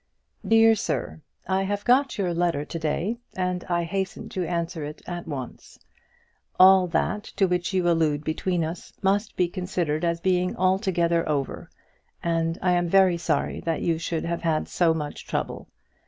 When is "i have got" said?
1.47-2.17